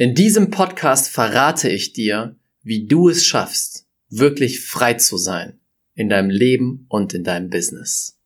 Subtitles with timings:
[0.00, 5.58] In diesem Podcast verrate ich dir, wie du es schaffst, wirklich frei zu sein
[5.96, 8.16] in deinem Leben und in deinem Business.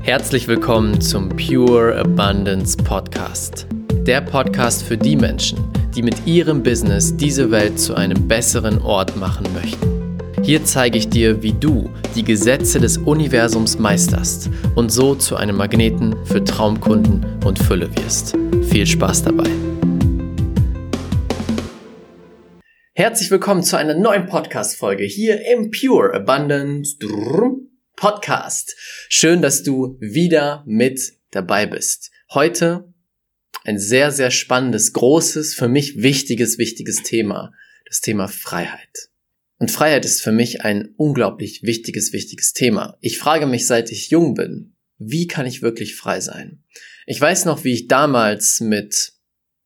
[0.00, 3.66] Herzlich willkommen zum Pure Abundance Podcast.
[4.06, 5.58] Der Podcast für die Menschen,
[5.94, 9.95] die mit ihrem Business diese Welt zu einem besseren Ort machen möchten.
[10.46, 15.56] Hier zeige ich dir, wie du die Gesetze des Universums meisterst und so zu einem
[15.56, 18.36] Magneten für Traumkunden und Fülle wirst.
[18.70, 19.50] Viel Spaß dabei.
[22.94, 26.96] Herzlich willkommen zu einer neuen Podcast-Folge hier im Pure Abundance
[27.96, 28.76] Podcast.
[29.08, 31.00] Schön, dass du wieder mit
[31.32, 32.12] dabei bist.
[32.32, 32.94] Heute
[33.64, 37.50] ein sehr, sehr spannendes, großes, für mich wichtiges, wichtiges Thema.
[37.88, 39.08] Das Thema Freiheit.
[39.58, 42.96] Und Freiheit ist für mich ein unglaublich wichtiges, wichtiges Thema.
[43.00, 46.62] Ich frage mich, seit ich jung bin, wie kann ich wirklich frei sein?
[47.06, 49.12] Ich weiß noch, wie ich damals mit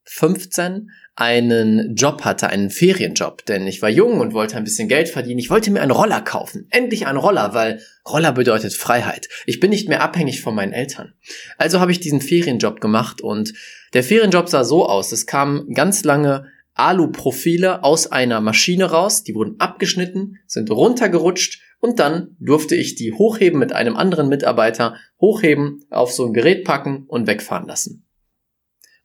[0.05, 5.09] 15 einen Job hatte, einen Ferienjob, denn ich war jung und wollte ein bisschen Geld
[5.09, 5.39] verdienen.
[5.39, 6.67] Ich wollte mir einen Roller kaufen.
[6.71, 9.29] Endlich einen Roller, weil Roller bedeutet Freiheit.
[9.47, 11.13] Ich bin nicht mehr abhängig von meinen Eltern.
[11.59, 13.53] Also habe ich diesen Ferienjob gemacht und
[13.93, 15.13] der Ferienjob sah so aus.
[15.13, 21.99] Es kamen ganz lange Aluprofile aus einer Maschine raus, die wurden abgeschnitten, sind runtergerutscht und
[21.99, 27.05] dann durfte ich die hochheben mit einem anderen Mitarbeiter, hochheben, auf so ein Gerät packen
[27.07, 28.07] und wegfahren lassen.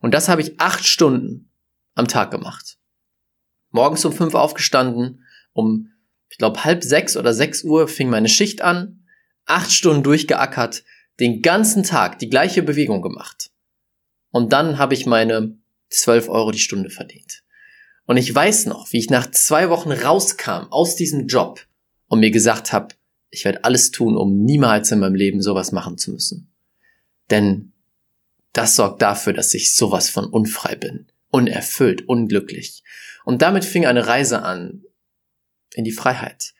[0.00, 1.50] Und das habe ich acht Stunden
[1.94, 2.78] am Tag gemacht.
[3.70, 5.90] Morgens um fünf aufgestanden, um,
[6.28, 9.04] ich glaube, halb sechs oder sechs Uhr fing meine Schicht an,
[9.46, 10.84] acht Stunden durchgeackert,
[11.18, 13.50] den ganzen Tag die gleiche Bewegung gemacht.
[14.30, 15.58] Und dann habe ich meine
[15.88, 17.42] zwölf Euro die Stunde verdient.
[18.06, 21.66] Und ich weiß noch, wie ich nach zwei Wochen rauskam aus diesem Job
[22.06, 22.94] und mir gesagt habe,
[23.30, 26.52] ich werde alles tun, um niemals in meinem Leben sowas machen zu müssen.
[27.30, 27.72] Denn
[28.52, 32.82] das sorgt dafür, dass ich sowas von unfrei bin, unerfüllt, unglücklich.
[33.24, 34.84] Und damit fing eine Reise an
[35.74, 36.54] in die Freiheit.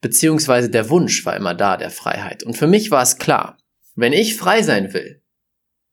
[0.00, 2.42] Beziehungsweise der Wunsch war immer da, der Freiheit.
[2.42, 3.56] Und für mich war es klar,
[3.94, 5.22] wenn ich frei sein will,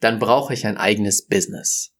[0.02, 1.93] dann brauche ich ein eigenes Business.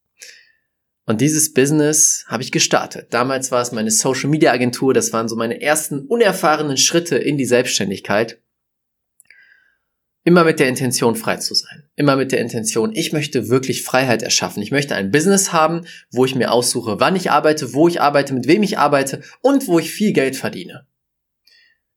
[1.06, 3.08] Und dieses Business habe ich gestartet.
[3.14, 4.94] Damals war es meine Social Media Agentur.
[4.94, 8.40] Das waren so meine ersten unerfahrenen Schritte in die Selbstständigkeit.
[10.26, 11.84] Immer mit der Intention, frei zu sein.
[11.98, 14.64] Immer mit der Intention, ich möchte wirklich Freiheit erschaffen.
[14.64, 18.34] Ich möchte ein Business haben, wo ich mir aussuche, wann ich arbeite, wo ich arbeite,
[18.34, 20.88] mit wem ich arbeite und wo ich viel Geld verdiene.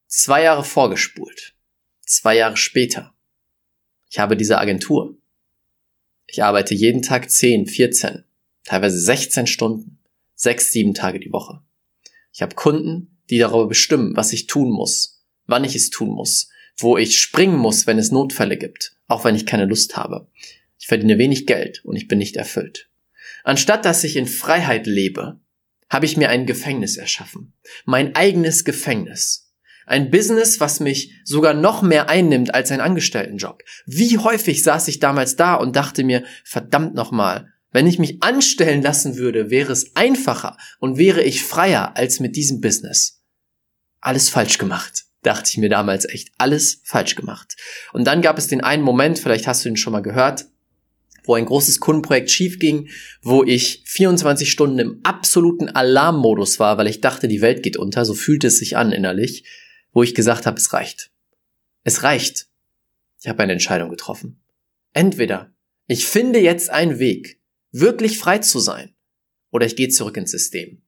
[0.08, 1.54] Zwei Jahre vorgespult.
[2.04, 3.14] Zwei Jahre später.
[4.10, 5.16] Ich habe diese Agentur.
[6.26, 8.24] Ich arbeite jeden Tag 10, 14,
[8.66, 9.98] teilweise 16 Stunden,
[10.34, 11.62] sechs, sieben Tage die Woche.
[12.32, 16.50] Ich habe Kunden, die darüber bestimmen, was ich tun muss, wann ich es tun muss,
[16.76, 20.28] wo ich springen muss, wenn es Notfälle gibt, auch wenn ich keine Lust habe.
[20.78, 22.90] Ich verdiene wenig Geld und ich bin nicht erfüllt.
[23.44, 25.40] Anstatt dass ich in Freiheit lebe,
[25.88, 27.54] habe ich mir ein Gefängnis erschaffen.
[27.84, 29.52] Mein eigenes Gefängnis.
[29.86, 33.62] Ein Business, was mich sogar noch mehr einnimmt als ein Angestelltenjob.
[33.86, 38.80] Wie häufig saß ich damals da und dachte mir, verdammt nochmal, wenn ich mich anstellen
[38.80, 43.22] lassen würde, wäre es einfacher und wäre ich freier als mit diesem Business.
[44.00, 46.30] Alles falsch gemacht, dachte ich mir damals echt.
[46.38, 47.54] Alles falsch gemacht.
[47.92, 50.46] Und dann gab es den einen Moment, vielleicht hast du ihn schon mal gehört,
[51.24, 52.88] wo ein großes Kundenprojekt schief ging,
[53.20, 58.06] wo ich 24 Stunden im absoluten Alarmmodus war, weil ich dachte, die Welt geht unter,
[58.06, 59.44] so fühlte es sich an innerlich,
[59.92, 61.10] wo ich gesagt habe, es reicht.
[61.84, 62.46] Es reicht.
[63.20, 64.40] Ich habe eine Entscheidung getroffen.
[64.94, 65.52] Entweder
[65.88, 67.36] ich finde jetzt einen Weg,
[67.72, 68.94] wirklich frei zu sein.
[69.50, 70.82] Oder ich gehe zurück ins System.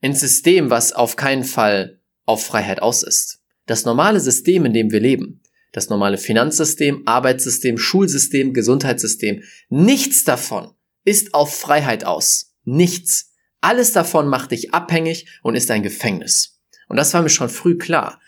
[0.00, 3.40] Ins System, was auf keinen Fall auf Freiheit aus ist.
[3.66, 10.74] Das normale System, in dem wir leben, das normale Finanzsystem, Arbeitssystem, Schulsystem, Gesundheitssystem, nichts davon
[11.04, 12.54] ist auf Freiheit aus.
[12.64, 13.32] Nichts.
[13.60, 16.60] Alles davon macht dich abhängig und ist ein Gefängnis.
[16.88, 18.20] Und das war mir schon früh klar.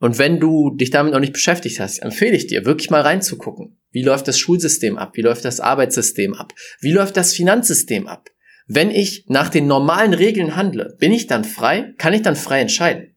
[0.00, 3.77] Und wenn du dich damit noch nicht beschäftigt hast, empfehle ich dir, wirklich mal reinzugucken.
[3.90, 5.12] Wie läuft das Schulsystem ab?
[5.14, 6.52] Wie läuft das Arbeitssystem ab?
[6.80, 8.30] Wie läuft das Finanzsystem ab?
[8.66, 11.94] Wenn ich nach den normalen Regeln handle, bin ich dann frei?
[11.96, 13.14] Kann ich dann frei entscheiden?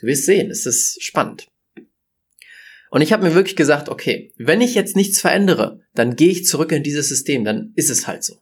[0.00, 1.48] Du wirst sehen, es ist spannend.
[2.90, 6.46] Und ich habe mir wirklich gesagt, okay, wenn ich jetzt nichts verändere, dann gehe ich
[6.46, 8.38] zurück in dieses System, dann ist es halt so.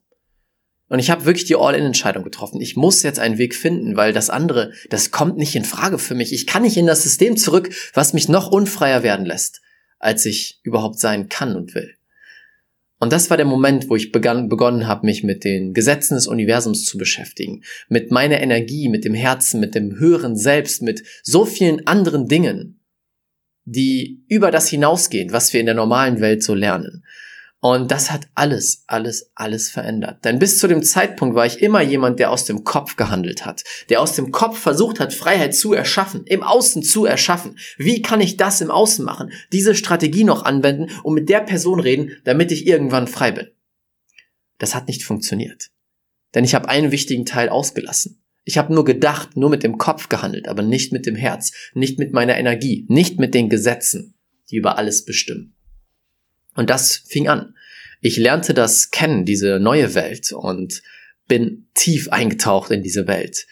[0.88, 2.60] Und ich habe wirklich die All-in-Entscheidung getroffen.
[2.60, 6.14] Ich muss jetzt einen Weg finden, weil das andere, das kommt nicht in Frage für
[6.14, 6.32] mich.
[6.32, 9.60] Ich kann nicht in das System zurück, was mich noch unfreier werden lässt,
[10.04, 11.94] als ich überhaupt sein kann und will.
[12.98, 16.26] Und das war der Moment, wo ich begann, begonnen habe, mich mit den Gesetzen des
[16.26, 21.44] Universums zu beschäftigen, mit meiner Energie, mit dem Herzen, mit dem höheren Selbst, mit so
[21.44, 22.80] vielen anderen Dingen,
[23.64, 27.04] die über das hinausgehen, was wir in der normalen Welt so lernen.
[27.66, 30.22] Und das hat alles, alles, alles verändert.
[30.26, 33.64] Denn bis zu dem Zeitpunkt war ich immer jemand, der aus dem Kopf gehandelt hat,
[33.88, 37.56] der aus dem Kopf versucht hat, Freiheit zu erschaffen, im Außen zu erschaffen.
[37.78, 39.32] Wie kann ich das im Außen machen?
[39.50, 43.48] Diese Strategie noch anwenden und mit der Person reden, damit ich irgendwann frei bin.
[44.58, 45.70] Das hat nicht funktioniert.
[46.34, 48.22] Denn ich habe einen wichtigen Teil ausgelassen.
[48.44, 51.98] Ich habe nur gedacht, nur mit dem Kopf gehandelt, aber nicht mit dem Herz, nicht
[51.98, 54.18] mit meiner Energie, nicht mit den Gesetzen,
[54.50, 55.53] die über alles bestimmen.
[56.54, 57.54] Und das fing an.
[58.00, 60.82] Ich lernte das kennen, diese neue Welt und
[61.26, 63.46] bin tief eingetaucht in diese Welt.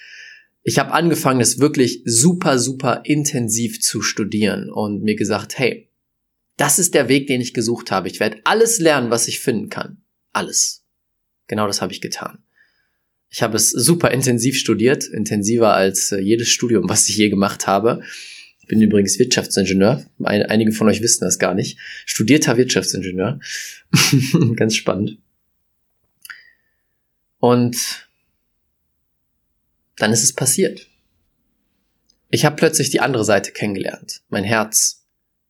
[0.63, 5.89] Ich habe angefangen, es wirklich super, super intensiv zu studieren und mir gesagt, hey,
[6.57, 8.09] das ist der Weg, den ich gesucht habe.
[8.09, 10.03] Ich werde alles lernen, was ich finden kann.
[10.33, 10.85] Alles.
[11.49, 12.45] Genau das habe ich getan.
[13.31, 17.67] Ich habe es super intensiv studiert, intensiver als äh, jedes Studium, was ich je gemacht
[17.67, 18.03] habe.
[18.73, 20.03] Bin übrigens Wirtschaftsingenieur.
[20.25, 21.79] Einige von euch wissen das gar nicht.
[22.07, 23.39] Studierter Wirtschaftsingenieur.
[24.57, 25.19] Ganz spannend.
[27.39, 28.09] Und
[29.97, 30.89] dann ist es passiert.
[32.31, 34.23] Ich habe plötzlich die andere Seite kennengelernt.
[34.31, 35.05] Mein Herz.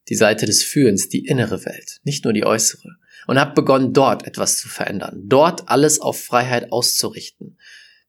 [0.08, 2.96] Die Seite des Fühlens, die innere Welt, nicht nur die äußere.
[3.28, 5.22] Und habe begonnen, dort etwas zu verändern.
[5.26, 7.56] Dort alles auf Freiheit auszurichten.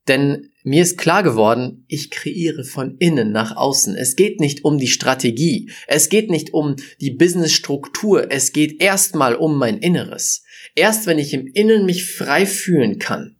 [0.08, 3.96] Denn mir ist klar geworden, ich kreiere von innen nach außen.
[3.96, 9.36] Es geht nicht um die Strategie, es geht nicht um die Businessstruktur, es geht erstmal
[9.36, 10.44] um mein Inneres.
[10.76, 13.36] Erst wenn ich im Innen mich frei fühlen kann,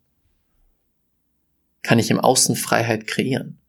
[1.81, 3.60] kann ich im Außen Freiheit kreieren.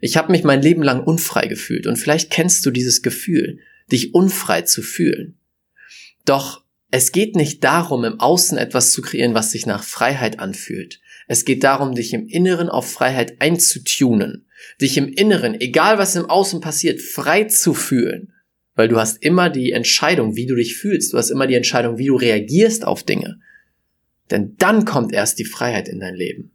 [0.00, 3.58] Ich habe mich mein Leben lang unfrei gefühlt und vielleicht kennst du dieses Gefühl,
[3.90, 5.36] dich unfrei zu fühlen.
[6.24, 11.00] Doch es geht nicht darum, im Außen etwas zu kreieren, was sich nach Freiheit anfühlt.
[11.30, 14.46] Es geht darum, dich im Inneren auf Freiheit einzutunen.
[14.80, 18.32] Dich im Inneren, egal was im Außen passiert, frei zu fühlen.
[18.74, 21.12] Weil du hast immer die Entscheidung, wie du dich fühlst.
[21.12, 23.38] Du hast immer die Entscheidung, wie du reagierst auf Dinge.
[24.32, 26.50] Denn dann kommt erst die Freiheit in dein Leben.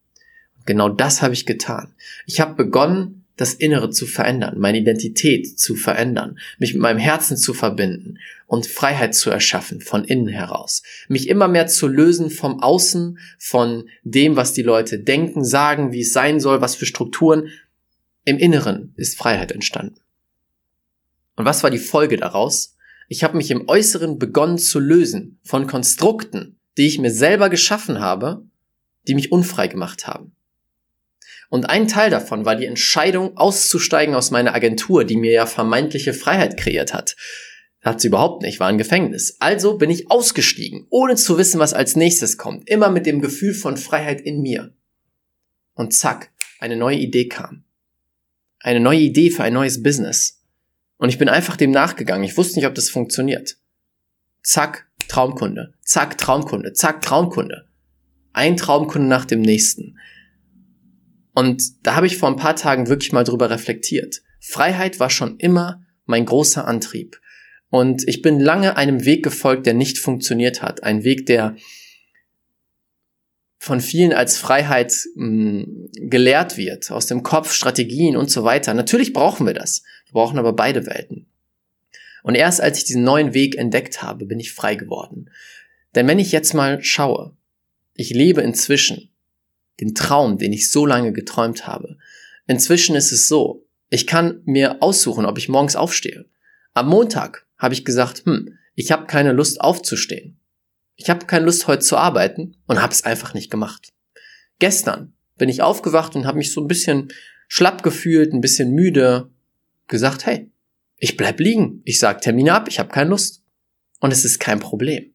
[0.65, 1.93] Genau das habe ich getan.
[2.25, 7.35] Ich habe begonnen, das Innere zu verändern, meine Identität zu verändern, mich mit meinem Herzen
[7.35, 8.17] zu verbinden
[8.47, 13.89] und Freiheit zu erschaffen von innen heraus, mich immer mehr zu lösen vom Außen, von
[14.03, 17.49] dem, was die Leute denken, sagen, wie es sein soll, was für Strukturen.
[18.23, 19.99] Im Inneren ist Freiheit entstanden.
[21.35, 22.75] Und was war die Folge daraus?
[23.07, 27.99] Ich habe mich im Äußeren begonnen zu lösen von Konstrukten, die ich mir selber geschaffen
[27.99, 28.43] habe,
[29.07, 30.35] die mich unfrei gemacht haben.
[31.49, 36.13] Und ein Teil davon war die Entscheidung, auszusteigen aus meiner Agentur, die mir ja vermeintliche
[36.13, 37.15] Freiheit kreiert hat.
[37.81, 39.37] Hat sie überhaupt nicht, war ein Gefängnis.
[39.39, 43.53] Also bin ich ausgestiegen, ohne zu wissen, was als nächstes kommt, immer mit dem Gefühl
[43.53, 44.73] von Freiheit in mir.
[45.75, 47.63] Und zack, eine neue Idee kam.
[48.59, 50.41] Eine neue Idee für ein neues Business.
[50.97, 52.23] Und ich bin einfach dem nachgegangen.
[52.23, 53.57] Ich wusste nicht, ob das funktioniert.
[54.41, 55.73] Zack, Traumkunde.
[55.83, 56.73] Zack, Traumkunde.
[56.73, 57.67] Zack, Traumkunde.
[58.33, 59.99] Ein Traumkunde nach dem nächsten.
[61.35, 64.21] Und da habe ich vor ein paar Tagen wirklich mal drüber reflektiert.
[64.39, 67.19] Freiheit war schon immer mein großer Antrieb.
[67.69, 70.83] Und ich bin lange einem Weg gefolgt, der nicht funktioniert hat.
[70.83, 71.57] Ein Weg, der
[73.59, 78.73] von vielen als Freiheit mh, hm, gelehrt wird, aus dem Kopf, Strategien und so weiter.
[78.73, 79.83] Natürlich brauchen wir das.
[80.05, 81.27] Wir brauchen aber beide Welten.
[82.23, 85.29] Und erst als ich diesen neuen Weg entdeckt habe, bin ich frei geworden.
[85.95, 87.35] Denn wenn ich jetzt mal schaue,
[87.93, 89.09] ich lebe inzwischen
[89.79, 91.97] den Traum, den ich so lange geträumt habe.
[92.47, 96.25] Inzwischen ist es so, ich kann mir aussuchen, ob ich morgens aufstehe.
[96.73, 100.39] Am Montag habe ich gesagt, hm, ich habe keine Lust aufzustehen.
[100.95, 103.93] Ich habe keine Lust heute zu arbeiten und habe es einfach nicht gemacht.
[104.59, 107.09] Gestern bin ich aufgewacht und habe mich so ein bisschen
[107.47, 109.29] schlapp gefühlt, ein bisschen müde,
[109.87, 110.51] gesagt, hey,
[110.97, 113.43] ich bleib liegen, ich sag Termine ab, ich habe keine Lust.
[113.99, 115.13] Und es ist kein Problem,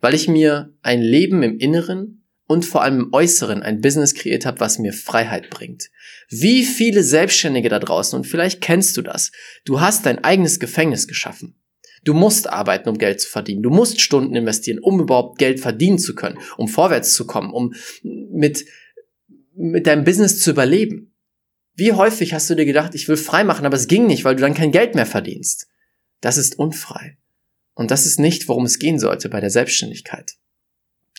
[0.00, 4.44] weil ich mir ein Leben im Inneren und vor allem im Äußeren ein Business kreiert
[4.46, 5.90] habe, was mir Freiheit bringt.
[6.28, 9.32] Wie viele Selbstständige da draußen, und vielleicht kennst du das,
[9.64, 11.56] du hast dein eigenes Gefängnis geschaffen.
[12.04, 13.62] Du musst arbeiten, um Geld zu verdienen.
[13.62, 17.72] Du musst Stunden investieren, um überhaupt Geld verdienen zu können, um vorwärts zu kommen, um
[18.02, 18.66] mit,
[19.54, 21.14] mit deinem Business zu überleben.
[21.74, 24.36] Wie häufig hast du dir gedacht, ich will frei machen, aber es ging nicht, weil
[24.36, 25.66] du dann kein Geld mehr verdienst?
[26.20, 27.16] Das ist unfrei.
[27.72, 30.36] Und das ist nicht, worum es gehen sollte bei der Selbstständigkeit.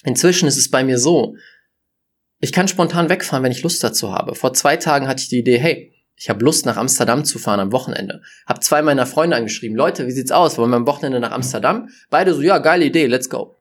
[0.05, 1.35] Inzwischen ist es bei mir so,
[2.39, 4.35] ich kann spontan wegfahren, wenn ich Lust dazu habe.
[4.35, 7.59] Vor zwei Tagen hatte ich die Idee, hey, ich habe Lust nach Amsterdam zu fahren
[7.59, 8.21] am Wochenende.
[8.45, 10.57] Hab zwei meiner Freunde angeschrieben, Leute, wie sieht's aus?
[10.57, 11.89] Wollen wir am Wochenende nach Amsterdam?
[12.09, 13.55] Beide so, ja, geile Idee, let's go.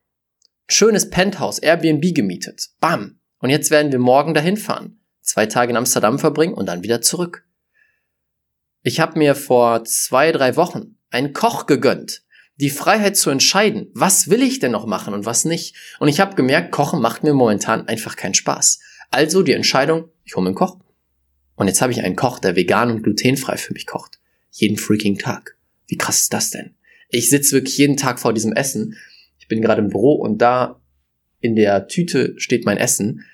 [0.69, 2.69] Schönes Penthouse, Airbnb gemietet.
[2.79, 3.19] Bam.
[3.39, 5.01] Und jetzt werden wir morgen dahin fahren.
[5.21, 7.47] Zwei Tage in Amsterdam verbringen und dann wieder zurück.
[8.83, 12.23] Ich habe mir vor zwei, drei Wochen einen Koch gegönnt,
[12.57, 15.75] Die Freiheit zu entscheiden, was will ich denn noch machen und was nicht.
[15.99, 18.81] Und ich habe gemerkt, Kochen macht mir momentan einfach keinen Spaß.
[19.11, 20.79] Also die Entscheidung, ich hole mir einen Koch.
[21.57, 24.21] Und jetzt habe ich einen Koch, der vegan und glutenfrei für mich kocht.
[24.51, 25.57] Jeden freaking Tag.
[25.87, 26.75] Wie krass ist das denn?
[27.09, 28.97] Ich sitze wirklich jeden Tag vor diesem Essen.
[29.39, 30.81] Ich bin gerade im Büro und da
[31.41, 33.25] in der Tüte steht mein Essen.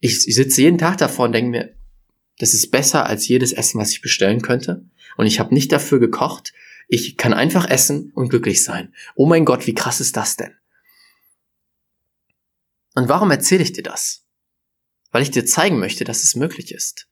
[0.00, 1.74] Ich, ich sitze jeden Tag davor und denke mir,
[2.38, 4.84] das ist besser als jedes Essen, was ich bestellen könnte.
[5.16, 6.52] Und ich habe nicht dafür gekocht.
[6.88, 8.94] Ich kann einfach essen und glücklich sein.
[9.14, 10.54] Oh mein Gott, wie krass ist das denn?
[12.94, 14.24] Und warum erzähle ich dir das?
[15.10, 17.08] Weil ich dir zeigen möchte, dass es möglich ist.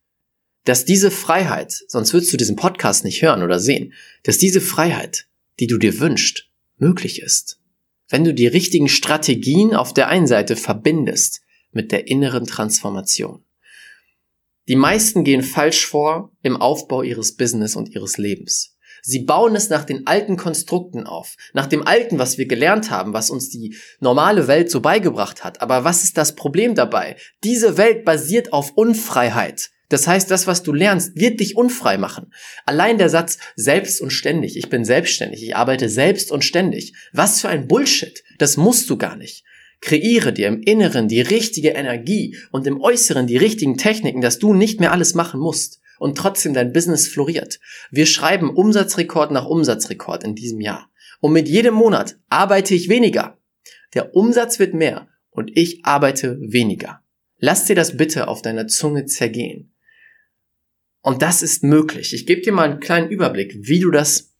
[0.65, 5.27] Dass diese Freiheit, sonst würdest du diesen Podcast nicht hören oder sehen, dass diese Freiheit,
[5.61, 7.61] die du dir wünschst, möglich ist.
[8.09, 13.45] Wenn du die richtigen Strategien auf der einen Seite verbindest mit der inneren Transformation.
[14.69, 18.74] Die meisten gehen falsch vor im Aufbau ihres Business und ihres Lebens.
[19.07, 23.13] Sie bauen es nach den alten Konstrukten auf, nach dem alten, was wir gelernt haben,
[23.13, 25.61] was uns die normale Welt so beigebracht hat.
[25.61, 27.17] Aber was ist das Problem dabei?
[27.45, 29.69] Diese Welt basiert auf Unfreiheit.
[29.91, 32.33] Das heißt, das, was du lernst, wird dich unfrei machen.
[32.65, 36.95] Allein der Satz selbst und ständig, ich bin selbstständig, ich arbeite selbst und ständig.
[37.13, 38.25] Was für ein Bullshit.
[38.39, 39.45] Das musst du gar nicht.
[39.83, 44.55] Kreiere dir im Inneren die richtige Energie und im Äußeren die richtigen Techniken, dass du
[44.55, 47.61] nicht mehr alles machen musst und trotzdem dein Business floriert.
[47.91, 50.91] Wir schreiben Umsatzrekord nach Umsatzrekord in diesem Jahr.
[51.21, 53.39] Und mit jedem Monat arbeite ich weniger.
[53.95, 57.03] Der Umsatz wird mehr und ich arbeite weniger.
[57.39, 59.75] Lass dir das bitte auf deiner Zunge zergehen.
[61.03, 62.15] Und das ist möglich.
[62.15, 64.33] Ich gebe dir mal einen kleinen Überblick, wie du das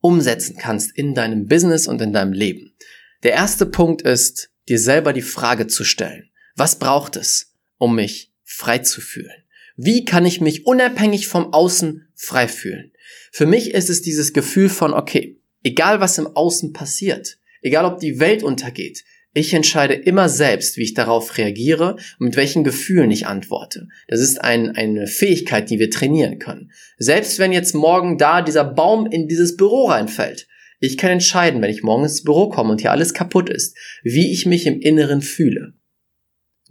[0.00, 2.76] umsetzen kannst in deinem Business und in deinem Leben.
[3.22, 6.30] Der erste Punkt ist, dir selber die Frage zu stellen.
[6.56, 9.43] Was braucht es, um mich frei zu fühlen?
[9.76, 12.92] Wie kann ich mich unabhängig vom Außen frei fühlen?
[13.32, 17.98] Für mich ist es dieses Gefühl von, okay, egal was im Außen passiert, egal ob
[17.98, 19.04] die Welt untergeht,
[19.36, 23.88] ich entscheide immer selbst, wie ich darauf reagiere und mit welchen Gefühlen ich antworte.
[24.06, 26.70] Das ist ein, eine Fähigkeit, die wir trainieren können.
[26.98, 30.46] Selbst wenn jetzt morgen da dieser Baum in dieses Büro reinfällt,
[30.78, 34.30] ich kann entscheiden, wenn ich morgen ins Büro komme und hier alles kaputt ist, wie
[34.30, 35.72] ich mich im Inneren fühle.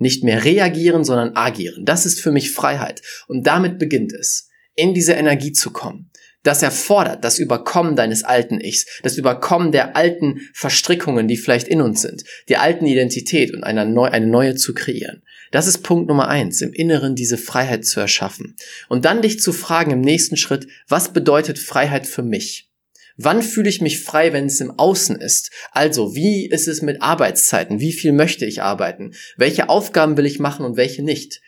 [0.03, 1.86] Nicht mehr reagieren, sondern agieren.
[1.86, 3.01] Das ist für mich Freiheit.
[3.27, 6.12] Und damit beginnt es, in diese Energie zu kommen.
[6.43, 11.79] Das erfordert das Überkommen deines alten Ichs, das Überkommen der alten Verstrickungen, die vielleicht in
[11.79, 15.24] uns sind, der alten Identität und eine, neu, eine neue zu kreieren.
[15.51, 18.57] Das ist Punkt Nummer eins, im Inneren diese Freiheit zu erschaffen.
[18.89, 22.72] Und dann dich zu fragen im nächsten Schritt, was bedeutet Freiheit für mich?
[23.15, 25.51] Wann fühle ich mich frei, wenn es im Außen ist?
[25.72, 27.79] Also, wie ist es mit Arbeitszeiten?
[27.79, 29.13] Wie viel möchte ich arbeiten?
[29.38, 31.41] Welche Aufgaben will ich machen und welche nicht?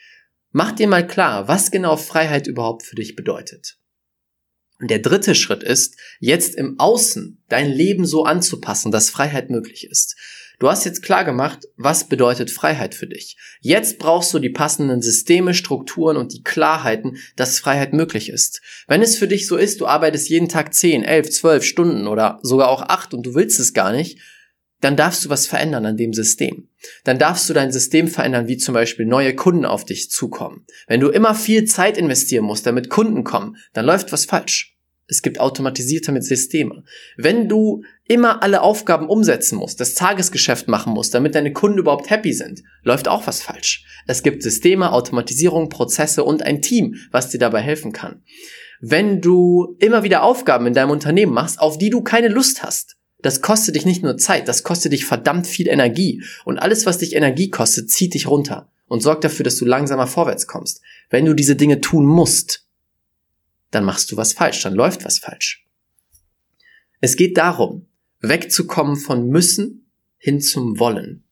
[0.52, 3.78] Mach dir mal klar, was genau Freiheit überhaupt für dich bedeutet.
[4.80, 9.88] Und der dritte Schritt ist, jetzt im Außen dein Leben so anzupassen, dass Freiheit möglich
[9.90, 10.16] ist.
[10.60, 13.38] Du hast jetzt klar gemacht, was bedeutet Freiheit für dich.
[13.62, 18.62] Jetzt brauchst du die passenden Systeme, Strukturen und die Klarheiten, dass Freiheit möglich ist.
[18.88, 22.40] Wenn es für dich so ist, du arbeitest jeden Tag 10, 11, 12 Stunden oder
[22.42, 24.20] sogar auch 8 und du willst es gar nicht,
[24.82, 26.70] dann darfst du was verändern an dem System.
[27.04, 30.66] Dann darfst du dein System verändern, wie zum Beispiel neue Kunden auf dich zukommen.
[30.88, 34.75] Wenn du immer viel Zeit investieren musst, damit Kunden kommen, dann läuft was falsch.
[35.08, 36.84] Es gibt automatisierte Systeme.
[37.16, 42.10] Wenn du immer alle Aufgaben umsetzen musst, das Tagesgeschäft machen musst, damit deine Kunden überhaupt
[42.10, 43.86] happy sind, läuft auch was falsch.
[44.08, 48.24] Es gibt Systeme, Automatisierung, Prozesse und ein Team, was dir dabei helfen kann.
[48.82, 52.96] Wenn du immer wieder Aufgaben in deinem Unternehmen machst, auf die du keine Lust hast,
[53.22, 56.24] das kostet dich nicht nur Zeit, das kostet dich verdammt viel Energie.
[56.44, 60.08] Und alles, was dich Energie kostet, zieht dich runter und sorgt dafür, dass du langsamer
[60.08, 60.82] vorwärts kommst.
[61.10, 62.65] Wenn du diese Dinge tun musst,
[63.76, 65.68] dann machst du was falsch, dann läuft was falsch.
[67.02, 67.88] Es geht darum,
[68.22, 71.26] wegzukommen von müssen hin zum wollen.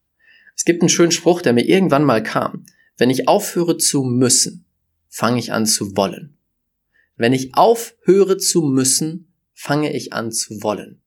[0.55, 2.65] Es gibt einen schönen Spruch, der mir irgendwann mal kam.
[2.97, 4.65] Wenn ich aufhöre zu müssen,
[5.09, 6.37] fange ich an zu wollen.
[7.15, 11.01] Wenn ich aufhöre zu müssen, fange ich an zu wollen.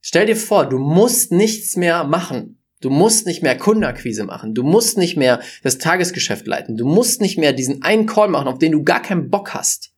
[0.00, 2.60] Stell dir vor, du musst nichts mehr machen.
[2.80, 4.54] Du musst nicht mehr Kundenakquise machen.
[4.54, 6.76] Du musst nicht mehr das Tagesgeschäft leiten.
[6.76, 9.93] Du musst nicht mehr diesen einen Call machen, auf den du gar keinen Bock hast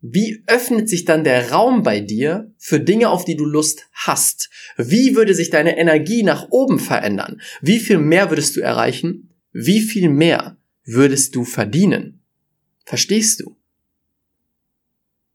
[0.00, 4.48] wie öffnet sich dann der Raum bei dir für Dinge, auf die du Lust hast?
[4.76, 7.40] Wie würde sich deine Energie nach oben verändern?
[7.60, 9.34] Wie viel mehr würdest du erreichen?
[9.52, 12.22] Wie viel mehr würdest du verdienen?
[12.84, 13.56] Verstehst du?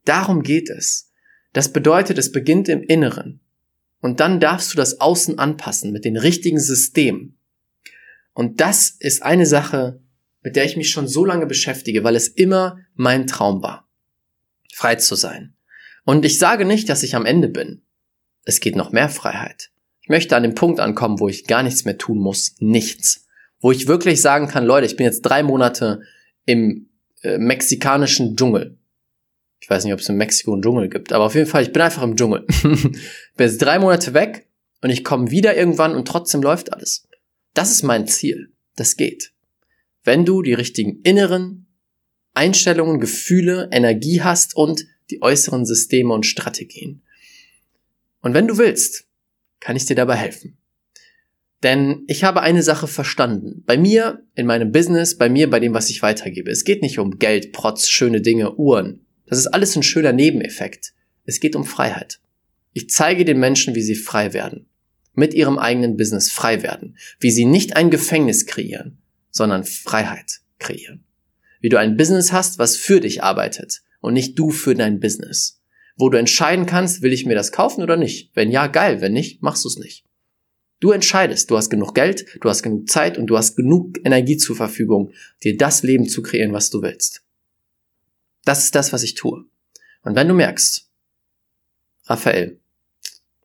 [0.06, 1.10] Darum geht es.
[1.52, 3.40] Das bedeutet, es beginnt im Inneren.
[4.00, 7.36] Und dann darfst du das Außen anpassen mit den richtigen Systemen.
[8.32, 10.00] Und das ist eine Sache,
[10.42, 13.84] mit der ich mich schon so lange beschäftige, weil es immer mein Traum war
[14.74, 15.54] frei zu sein.
[16.04, 17.82] Und ich sage nicht, dass ich am Ende bin.
[18.44, 19.70] Es geht noch mehr Freiheit.
[20.02, 22.56] Ich möchte an dem Punkt ankommen, wo ich gar nichts mehr tun muss.
[22.58, 23.26] Nichts.
[23.60, 26.02] Wo ich wirklich sagen kann, Leute, ich bin jetzt drei Monate
[26.44, 26.90] im
[27.22, 28.78] äh, mexikanischen Dschungel.
[29.60, 31.72] Ich weiß nicht, ob es in Mexiko einen Dschungel gibt, aber auf jeden Fall, ich
[31.72, 32.44] bin einfach im Dschungel.
[32.48, 33.00] ich bin
[33.38, 34.46] jetzt drei Monate weg
[34.82, 37.08] und ich komme wieder irgendwann und trotzdem läuft alles.
[37.54, 38.52] Das ist mein Ziel.
[38.76, 39.32] Das geht.
[40.02, 41.63] Wenn du die richtigen inneren
[42.34, 47.02] Einstellungen, Gefühle, Energie hast und die äußeren Systeme und Strategien.
[48.20, 49.06] Und wenn du willst,
[49.60, 50.58] kann ich dir dabei helfen.
[51.62, 53.62] Denn ich habe eine Sache verstanden.
[53.64, 56.50] Bei mir, in meinem Business, bei mir, bei dem, was ich weitergebe.
[56.50, 59.06] Es geht nicht um Geld, Protz, schöne Dinge, Uhren.
[59.26, 60.92] Das ist alles ein schöner Nebeneffekt.
[61.24, 62.20] Es geht um Freiheit.
[62.74, 64.66] Ich zeige den Menschen, wie sie frei werden.
[65.14, 66.98] Mit ihrem eigenen Business frei werden.
[67.18, 68.98] Wie sie nicht ein Gefängnis kreieren,
[69.30, 71.04] sondern Freiheit kreieren.
[71.64, 75.62] Wie du ein Business hast, was für dich arbeitet und nicht du für dein Business.
[75.96, 78.30] Wo du entscheiden kannst, will ich mir das kaufen oder nicht.
[78.34, 79.00] Wenn ja, geil.
[79.00, 80.04] Wenn nicht, machst du es nicht.
[80.80, 84.36] Du entscheidest, du hast genug Geld, du hast genug Zeit und du hast genug Energie
[84.36, 87.22] zur Verfügung, dir das Leben zu kreieren, was du willst.
[88.44, 89.46] Das ist das, was ich tue.
[90.02, 90.86] Und wenn du merkst,
[92.04, 92.60] Raphael,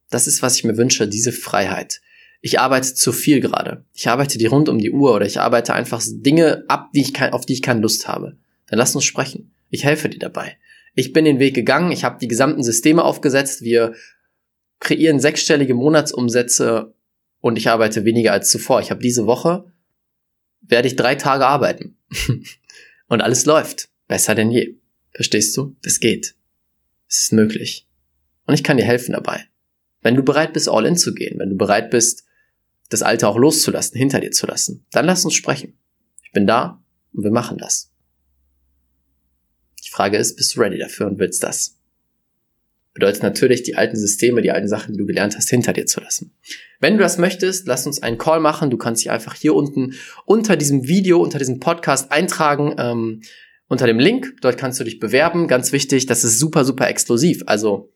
[0.09, 2.01] das ist, was ich mir wünsche, diese Freiheit.
[2.41, 3.83] Ich arbeite zu viel gerade.
[3.93, 7.13] Ich arbeite die rund um die Uhr oder ich arbeite einfach Dinge ab, die ich
[7.13, 8.37] kein, auf die ich keine Lust habe.
[8.67, 9.51] Dann lass uns sprechen.
[9.69, 10.57] Ich helfe dir dabei.
[10.95, 13.93] Ich bin den Weg gegangen, ich habe die gesamten Systeme aufgesetzt, wir
[14.79, 16.93] kreieren sechsstellige Monatsumsätze
[17.41, 18.81] und ich arbeite weniger als zuvor.
[18.81, 19.65] Ich habe diese Woche,
[20.61, 21.97] werde ich drei Tage arbeiten.
[23.07, 23.89] und alles läuft.
[24.07, 24.75] Besser denn je.
[25.11, 25.75] Verstehst du?
[25.83, 26.35] Das geht.
[27.07, 27.87] Es ist möglich.
[28.45, 29.45] Und ich kann dir helfen dabei.
[30.01, 32.25] Wenn du bereit bist, all in zu gehen, wenn du bereit bist,
[32.89, 35.77] das Alte auch loszulassen, hinter dir zu lassen, dann lass uns sprechen.
[36.23, 37.91] Ich bin da und wir machen das.
[39.85, 41.79] Die Frage ist, bist du ready dafür und willst das?
[42.93, 46.01] Bedeutet natürlich, die alten Systeme, die alten Sachen, die du gelernt hast, hinter dir zu
[46.01, 46.33] lassen.
[46.79, 48.69] Wenn du das möchtest, lass uns einen Call machen.
[48.69, 49.93] Du kannst dich einfach hier unten
[50.25, 53.21] unter diesem Video, unter diesem Podcast eintragen, ähm,
[53.67, 54.35] unter dem Link.
[54.41, 55.47] Dort kannst du dich bewerben.
[55.47, 57.43] Ganz wichtig, das ist super, super exklusiv.
[57.45, 57.93] Also,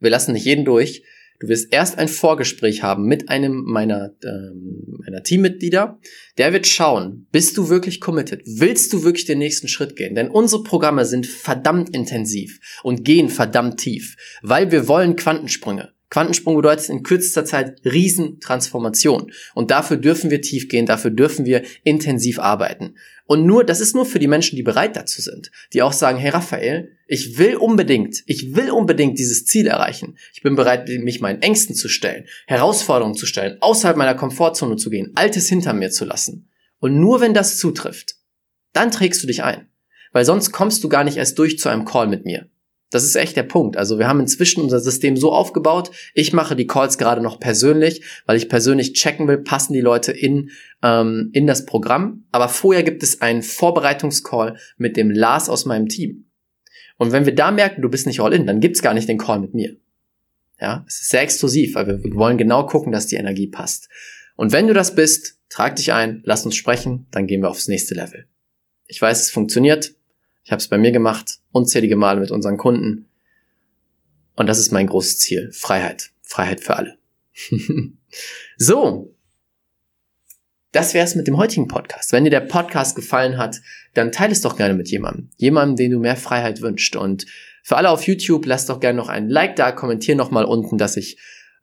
[0.00, 1.04] wir lassen nicht jeden durch.
[1.40, 5.98] Du wirst erst ein Vorgespräch haben mit einem meiner, ähm, meiner Teammitglieder.
[6.38, 8.42] Der wird schauen, bist du wirklich committed?
[8.46, 10.14] Willst du wirklich den nächsten Schritt gehen?
[10.14, 15.95] Denn unsere Programme sind verdammt intensiv und gehen verdammt tief, weil wir wollen Quantensprünge.
[16.08, 19.32] Quantensprung bedeutet in kürzester Zeit Riesentransformation.
[19.54, 22.94] Und dafür dürfen wir tief gehen, dafür dürfen wir intensiv arbeiten.
[23.26, 25.50] Und nur, das ist nur für die Menschen, die bereit dazu sind.
[25.72, 30.16] Die auch sagen, hey Raphael, ich will unbedingt, ich will unbedingt dieses Ziel erreichen.
[30.32, 34.90] Ich bin bereit, mich meinen Ängsten zu stellen, Herausforderungen zu stellen, außerhalb meiner Komfortzone zu
[34.90, 36.48] gehen, Altes hinter mir zu lassen.
[36.78, 38.14] Und nur wenn das zutrifft,
[38.72, 39.68] dann trägst du dich ein.
[40.12, 42.48] Weil sonst kommst du gar nicht erst durch zu einem Call mit mir.
[42.96, 43.76] Das ist echt der Punkt.
[43.76, 45.90] Also wir haben inzwischen unser System so aufgebaut.
[46.14, 50.12] Ich mache die Calls gerade noch persönlich, weil ich persönlich checken will, passen die Leute
[50.12, 50.48] in,
[50.82, 52.24] ähm, in das Programm.
[52.32, 56.30] Aber vorher gibt es einen Vorbereitungscall mit dem Lars aus meinem Team.
[56.96, 59.18] Und wenn wir da merken, du bist nicht all in, dann gibt's gar nicht den
[59.18, 59.76] Call mit mir.
[60.58, 63.90] Ja, es ist sehr exklusiv, weil wir wollen genau gucken, dass die Energie passt.
[64.36, 67.68] Und wenn du das bist, trag dich ein, lass uns sprechen, dann gehen wir aufs
[67.68, 68.24] nächste Level.
[68.86, 69.94] Ich weiß, es funktioniert.
[70.46, 73.08] Ich habe es bei mir gemacht, unzählige Male mit unseren Kunden.
[74.36, 75.50] Und das ist mein großes Ziel.
[75.52, 76.12] Freiheit.
[76.22, 76.98] Freiheit für alle.
[78.56, 79.12] so.
[80.70, 82.12] Das wär's mit dem heutigen Podcast.
[82.12, 83.60] Wenn dir der Podcast gefallen hat,
[83.94, 85.30] dann teile es doch gerne mit jemandem.
[85.36, 86.94] Jemandem, den du mehr Freiheit wünscht.
[86.94, 87.26] Und
[87.64, 90.78] für alle auf YouTube, lass doch gerne noch ein Like da, kommentier noch mal unten,
[90.78, 91.18] dass ich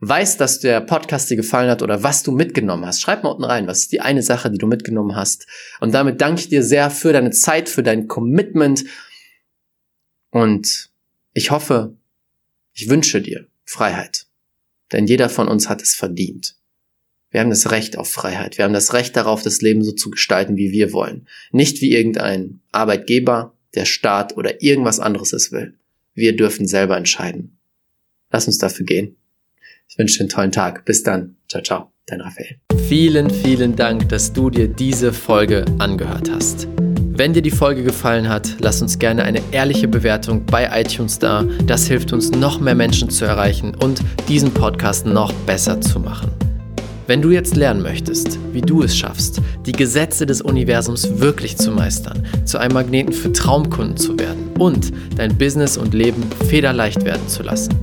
[0.08, 3.02] weiß, dass der Podcast dir gefallen hat oder was du mitgenommen hast.
[3.02, 5.48] Schreib mal unten rein, was ist die eine Sache, die du mitgenommen hast.
[5.80, 8.86] Und damit danke ich dir sehr für deine Zeit, für dein Commitment.
[10.32, 10.90] Und
[11.34, 11.96] ich hoffe,
[12.74, 14.26] ich wünsche dir Freiheit.
[14.92, 16.56] Denn jeder von uns hat es verdient.
[17.32, 18.58] Wir haben das Recht auf Freiheit.
[18.58, 21.28] Wir haben das Recht darauf, das Leben so zu gestalten, wie wir wollen.
[21.52, 25.78] Nicht wie irgendein Arbeitgeber, der Staat oder irgendwas anderes es will.
[26.14, 27.58] Wir dürfen selber entscheiden.
[28.30, 29.18] Lass uns dafür gehen.
[29.90, 30.86] Ich wünsche dir einen tollen Tag.
[30.86, 31.38] Bis dann.
[31.50, 31.94] Ciao, ciao.
[32.06, 32.58] Dein Raphael.
[32.88, 36.68] Vielen, vielen Dank, dass du dir diese Folge angehört hast.
[37.16, 41.44] Wenn dir die Folge gefallen hat, lass uns gerne eine ehrliche Bewertung bei iTunes da.
[41.68, 46.32] Das hilft uns, noch mehr Menschen zu erreichen und diesen Podcast noch besser zu machen.
[47.06, 51.70] Wenn du jetzt lernen möchtest, wie du es schaffst, die Gesetze des Universums wirklich zu
[51.70, 57.28] meistern, zu einem Magneten für Traumkunden zu werden und dein Business und Leben federleicht werden
[57.28, 57.83] zu lassen,